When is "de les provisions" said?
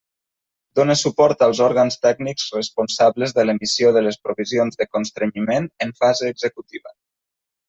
3.99-4.81